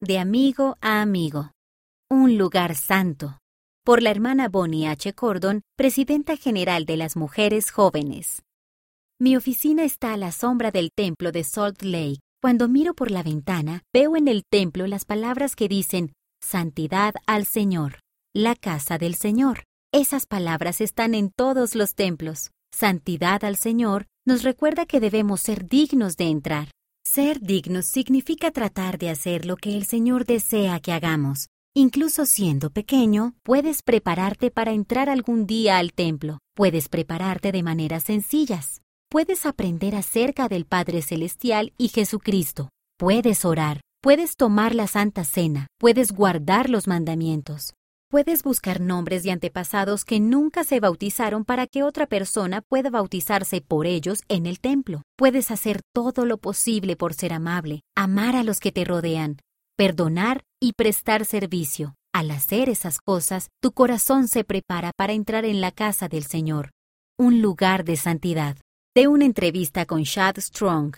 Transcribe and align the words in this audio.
De 0.00 0.20
amigo 0.20 0.76
a 0.80 1.02
amigo. 1.02 1.50
Un 2.08 2.38
lugar 2.38 2.76
santo. 2.76 3.40
Por 3.84 4.00
la 4.00 4.12
hermana 4.12 4.48
Bonnie 4.48 4.86
H. 4.86 5.12
Cordon, 5.12 5.62
presidenta 5.76 6.36
general 6.36 6.86
de 6.86 6.96
las 6.96 7.16
mujeres 7.16 7.72
jóvenes. 7.72 8.44
Mi 9.18 9.36
oficina 9.36 9.82
está 9.82 10.14
a 10.14 10.16
la 10.16 10.30
sombra 10.30 10.70
del 10.70 10.92
templo 10.92 11.32
de 11.32 11.42
Salt 11.42 11.82
Lake. 11.82 12.20
Cuando 12.40 12.68
miro 12.68 12.94
por 12.94 13.10
la 13.10 13.24
ventana, 13.24 13.82
veo 13.92 14.16
en 14.16 14.28
el 14.28 14.44
templo 14.48 14.86
las 14.86 15.04
palabras 15.04 15.56
que 15.56 15.66
dicen 15.66 16.12
Santidad 16.40 17.14
al 17.26 17.44
Señor, 17.44 17.98
la 18.32 18.54
casa 18.54 18.98
del 18.98 19.16
Señor. 19.16 19.64
Esas 19.92 20.26
palabras 20.26 20.80
están 20.80 21.16
en 21.16 21.32
todos 21.36 21.74
los 21.74 21.96
templos. 21.96 22.52
Santidad 22.72 23.42
al 23.42 23.56
Señor 23.56 24.06
nos 24.24 24.44
recuerda 24.44 24.86
que 24.86 25.00
debemos 25.00 25.40
ser 25.40 25.66
dignos 25.66 26.16
de 26.16 26.28
entrar. 26.28 26.68
Ser 27.10 27.40
dignos 27.40 27.86
significa 27.86 28.50
tratar 28.50 28.98
de 28.98 29.08
hacer 29.08 29.46
lo 29.46 29.56
que 29.56 29.74
el 29.74 29.86
Señor 29.86 30.26
desea 30.26 30.78
que 30.78 30.92
hagamos. 30.92 31.48
Incluso 31.74 32.26
siendo 32.26 32.68
pequeño, 32.68 33.32
puedes 33.44 33.82
prepararte 33.82 34.50
para 34.50 34.72
entrar 34.72 35.08
algún 35.08 35.46
día 35.46 35.78
al 35.78 35.94
templo. 35.94 36.38
Puedes 36.54 36.90
prepararte 36.90 37.50
de 37.50 37.62
maneras 37.62 38.02
sencillas. 38.02 38.82
Puedes 39.08 39.46
aprender 39.46 39.94
acerca 39.94 40.48
del 40.48 40.66
Padre 40.66 41.00
Celestial 41.00 41.72
y 41.78 41.88
Jesucristo. 41.88 42.68
Puedes 42.98 43.46
orar. 43.46 43.80
Puedes 44.02 44.36
tomar 44.36 44.74
la 44.74 44.86
Santa 44.86 45.24
Cena. 45.24 45.66
Puedes 45.78 46.12
guardar 46.12 46.68
los 46.68 46.86
mandamientos. 46.86 47.72
Puedes 48.10 48.42
buscar 48.42 48.80
nombres 48.80 49.22
de 49.22 49.32
antepasados 49.32 50.06
que 50.06 50.18
nunca 50.18 50.64
se 50.64 50.80
bautizaron 50.80 51.44
para 51.44 51.66
que 51.66 51.82
otra 51.82 52.06
persona 52.06 52.62
pueda 52.62 52.88
bautizarse 52.88 53.60
por 53.60 53.86
ellos 53.86 54.20
en 54.28 54.46
el 54.46 54.60
templo. 54.60 55.02
Puedes 55.14 55.50
hacer 55.50 55.82
todo 55.92 56.24
lo 56.24 56.38
posible 56.38 56.96
por 56.96 57.12
ser 57.12 57.34
amable, 57.34 57.82
amar 57.94 58.34
a 58.34 58.44
los 58.44 58.60
que 58.60 58.72
te 58.72 58.86
rodean, 58.86 59.36
perdonar 59.76 60.42
y 60.58 60.72
prestar 60.72 61.26
servicio. 61.26 61.96
Al 62.14 62.30
hacer 62.30 62.70
esas 62.70 62.98
cosas, 62.98 63.50
tu 63.60 63.72
corazón 63.72 64.26
se 64.26 64.42
prepara 64.42 64.92
para 64.96 65.12
entrar 65.12 65.44
en 65.44 65.60
la 65.60 65.70
casa 65.70 66.08
del 66.08 66.24
Señor, 66.24 66.70
un 67.18 67.42
lugar 67.42 67.84
de 67.84 67.96
santidad. 67.96 68.56
De 68.96 69.06
una 69.06 69.26
entrevista 69.26 69.84
con 69.84 70.04
Chad 70.04 70.38
Strong, 70.38 70.96